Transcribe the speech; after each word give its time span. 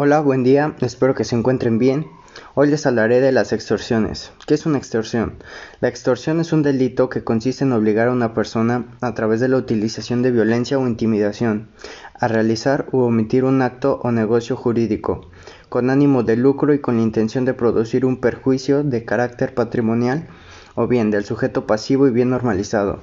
Hola, 0.00 0.20
buen 0.20 0.44
día, 0.44 0.76
espero 0.80 1.16
que 1.16 1.24
se 1.24 1.34
encuentren 1.34 1.80
bien. 1.80 2.06
Hoy 2.54 2.68
les 2.68 2.86
hablaré 2.86 3.20
de 3.20 3.32
las 3.32 3.52
extorsiones. 3.52 4.30
¿Qué 4.46 4.54
es 4.54 4.64
una 4.64 4.78
extorsión? 4.78 5.42
La 5.80 5.88
extorsión 5.88 6.38
es 6.38 6.52
un 6.52 6.62
delito 6.62 7.08
que 7.08 7.24
consiste 7.24 7.64
en 7.64 7.72
obligar 7.72 8.06
a 8.06 8.12
una 8.12 8.32
persona, 8.32 8.84
a 9.00 9.14
través 9.14 9.40
de 9.40 9.48
la 9.48 9.56
utilización 9.56 10.22
de 10.22 10.30
violencia 10.30 10.78
o 10.78 10.86
intimidación, 10.86 11.70
a 12.14 12.28
realizar 12.28 12.86
u 12.92 12.98
omitir 12.98 13.42
un 13.42 13.60
acto 13.60 13.98
o 14.04 14.12
negocio 14.12 14.54
jurídico, 14.54 15.32
con 15.68 15.90
ánimo 15.90 16.22
de 16.22 16.36
lucro 16.36 16.74
y 16.74 16.78
con 16.78 16.98
la 16.98 17.02
intención 17.02 17.44
de 17.44 17.54
producir 17.54 18.06
un 18.06 18.20
perjuicio 18.20 18.84
de 18.84 19.04
carácter 19.04 19.52
patrimonial 19.52 20.28
o 20.76 20.86
bien 20.86 21.10
del 21.10 21.24
sujeto 21.24 21.66
pasivo 21.66 22.06
y 22.06 22.12
bien 22.12 22.30
normalizado. 22.30 23.00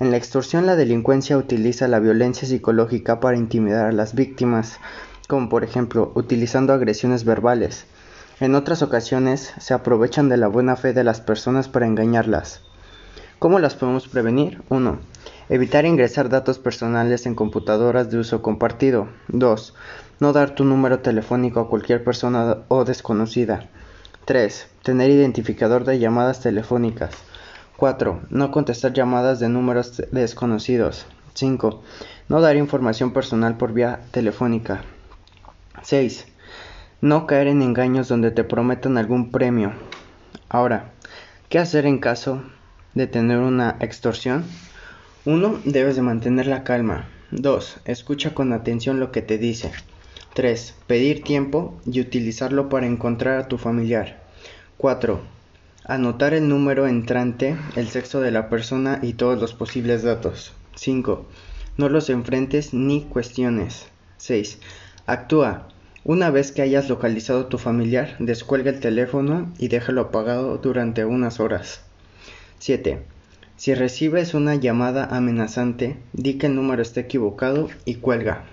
En 0.00 0.10
la 0.10 0.16
extorsión 0.16 0.66
la 0.66 0.74
delincuencia 0.74 1.38
utiliza 1.38 1.86
la 1.86 2.00
violencia 2.00 2.48
psicológica 2.48 3.20
para 3.20 3.36
intimidar 3.36 3.86
a 3.86 3.92
las 3.92 4.16
víctimas, 4.16 4.80
por 5.48 5.64
ejemplo 5.64 6.12
utilizando 6.14 6.72
agresiones 6.72 7.24
verbales. 7.24 7.86
En 8.40 8.54
otras 8.54 8.82
ocasiones 8.82 9.52
se 9.58 9.74
aprovechan 9.74 10.28
de 10.28 10.36
la 10.36 10.48
buena 10.48 10.76
fe 10.76 10.92
de 10.92 11.04
las 11.04 11.20
personas 11.20 11.68
para 11.68 11.86
engañarlas. 11.86 12.60
¿Cómo 13.40 13.58
las 13.58 13.74
podemos 13.74 14.08
prevenir? 14.08 14.62
1. 14.70 14.98
Evitar 15.48 15.86
ingresar 15.86 16.28
datos 16.28 16.58
personales 16.58 17.26
en 17.26 17.34
computadoras 17.34 18.10
de 18.10 18.18
uso 18.18 18.42
compartido. 18.42 19.08
2. 19.28 19.74
No 20.20 20.32
dar 20.32 20.54
tu 20.54 20.64
número 20.64 21.00
telefónico 21.00 21.60
a 21.60 21.68
cualquier 21.68 22.04
persona 22.04 22.58
o 22.68 22.84
desconocida. 22.84 23.68
3. 24.24 24.68
Tener 24.82 25.10
identificador 25.10 25.84
de 25.84 25.98
llamadas 25.98 26.40
telefónicas. 26.40 27.12
4. 27.76 28.20
No 28.30 28.50
contestar 28.52 28.92
llamadas 28.92 29.40
de 29.40 29.48
números 29.48 30.00
desconocidos. 30.12 31.06
5. 31.34 31.82
No 32.28 32.40
dar 32.40 32.56
información 32.56 33.12
personal 33.12 33.56
por 33.56 33.72
vía 33.72 34.00
telefónica. 34.12 34.82
6. 35.84 36.26
No 37.02 37.26
caer 37.26 37.46
en 37.46 37.60
engaños 37.60 38.08
donde 38.08 38.30
te 38.30 38.42
prometan 38.42 38.96
algún 38.96 39.30
premio. 39.30 39.74
Ahora, 40.48 40.92
¿qué 41.50 41.58
hacer 41.58 41.84
en 41.84 41.98
caso 41.98 42.42
de 42.94 43.06
tener 43.06 43.38
una 43.38 43.76
extorsión? 43.80 44.46
1. 45.26 45.60
Debes 45.66 45.96
de 45.96 46.00
mantener 46.02 46.46
la 46.46 46.64
calma. 46.64 47.06
2. 47.32 47.80
Escucha 47.84 48.32
con 48.32 48.54
atención 48.54 48.98
lo 48.98 49.12
que 49.12 49.20
te 49.20 49.36
dice. 49.36 49.72
3. 50.32 50.74
Pedir 50.86 51.22
tiempo 51.22 51.78
y 51.84 52.00
utilizarlo 52.00 52.70
para 52.70 52.86
encontrar 52.86 53.38
a 53.38 53.48
tu 53.48 53.58
familiar. 53.58 54.22
4. 54.78 55.20
Anotar 55.84 56.32
el 56.32 56.48
número 56.48 56.86
entrante, 56.86 57.58
el 57.76 57.88
sexo 57.88 58.22
de 58.22 58.30
la 58.30 58.48
persona 58.48 59.00
y 59.02 59.12
todos 59.12 59.38
los 59.38 59.52
posibles 59.52 60.02
datos. 60.02 60.54
5. 60.76 61.26
No 61.76 61.90
los 61.90 62.08
enfrentes 62.08 62.72
ni 62.72 63.02
cuestiones. 63.02 63.86
6. 64.16 64.60
Actúa. 65.06 65.68
Una 66.06 66.30
vez 66.30 66.52
que 66.52 66.60
hayas 66.60 66.90
localizado 66.90 67.46
tu 67.46 67.56
familiar, 67.56 68.16
descuelga 68.18 68.70
el 68.70 68.78
teléfono 68.78 69.50
y 69.58 69.68
déjalo 69.68 70.02
apagado 70.02 70.58
durante 70.58 71.06
unas 71.06 71.40
horas. 71.40 71.80
7. 72.58 72.98
Si 73.56 73.74
recibes 73.74 74.34
una 74.34 74.54
llamada 74.54 75.06
amenazante, 75.06 75.96
di 76.12 76.34
que 76.34 76.48
el 76.48 76.56
número 76.56 76.82
está 76.82 77.00
equivocado 77.00 77.70
y 77.86 77.94
cuelga. 77.94 78.44